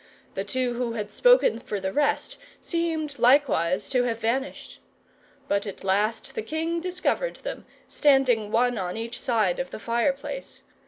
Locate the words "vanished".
4.17-4.79